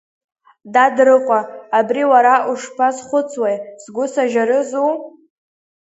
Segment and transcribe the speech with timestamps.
[0.73, 1.39] Дадрыҟәа
[1.77, 4.91] абри уара ушԥазхәыцуеи, сгәы сажьарызу?